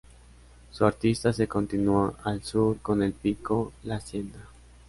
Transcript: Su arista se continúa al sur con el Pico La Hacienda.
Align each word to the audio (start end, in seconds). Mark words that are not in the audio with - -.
Su 0.71 0.83
arista 0.87 1.31
se 1.31 1.47
continúa 1.47 2.15
al 2.23 2.43
sur 2.43 2.79
con 2.79 3.03
el 3.03 3.13
Pico 3.13 3.71
La 3.83 3.97
Hacienda. 3.97 4.39